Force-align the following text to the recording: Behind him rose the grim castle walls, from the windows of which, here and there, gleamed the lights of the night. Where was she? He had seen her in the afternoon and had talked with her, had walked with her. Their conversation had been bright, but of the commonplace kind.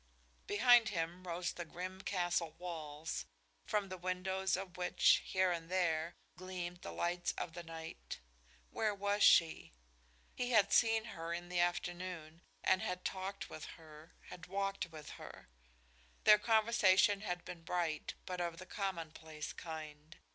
Behind 0.47 0.89
him 0.89 1.27
rose 1.27 1.51
the 1.53 1.63
grim 1.63 2.01
castle 2.01 2.53
walls, 2.57 3.27
from 3.67 3.89
the 3.89 3.99
windows 3.99 4.57
of 4.57 4.75
which, 4.75 5.21
here 5.23 5.51
and 5.51 5.69
there, 5.69 6.15
gleamed 6.37 6.77
the 6.81 6.91
lights 6.91 7.33
of 7.33 7.53
the 7.53 7.61
night. 7.61 8.19
Where 8.71 8.95
was 8.95 9.21
she? 9.21 9.73
He 10.33 10.49
had 10.49 10.73
seen 10.73 11.03
her 11.13 11.35
in 11.35 11.49
the 11.49 11.59
afternoon 11.59 12.41
and 12.63 12.81
had 12.81 13.05
talked 13.05 13.47
with 13.47 13.65
her, 13.77 14.15
had 14.29 14.47
walked 14.47 14.87
with 14.91 15.11
her. 15.21 15.49
Their 16.23 16.39
conversation 16.39 17.21
had 17.21 17.45
been 17.45 17.61
bright, 17.61 18.15
but 18.25 18.41
of 18.41 18.57
the 18.57 18.65
commonplace 18.65 19.53
kind. 19.53 20.17